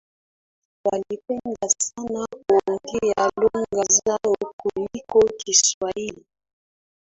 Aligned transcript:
walipenda 0.85 1.69
sana 1.77 2.25
kuongea 2.47 3.29
lugha 3.37 3.83
zao 4.05 4.35
kuliko 4.57 5.19
kiswahili 5.37 6.25